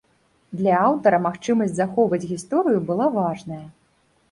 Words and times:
Для 0.61 0.77
аўтара 0.85 1.19
магчымасць 1.27 1.77
захоўваць 1.81 2.21
гісторыю 2.33 2.83
была 2.91 3.13
важная. 3.21 3.63